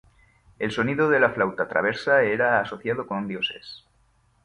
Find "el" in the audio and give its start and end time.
0.57-0.71